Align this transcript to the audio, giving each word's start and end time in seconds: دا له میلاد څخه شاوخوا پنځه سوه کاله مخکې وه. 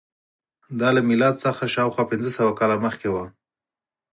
دا 0.79 0.89
له 0.95 1.01
میلاد 1.09 1.35
څخه 1.45 1.63
شاوخوا 1.75 2.03
پنځه 2.11 2.29
سوه 2.37 2.51
کاله 2.59 2.77
مخکې 2.85 3.07
وه. 3.13 3.25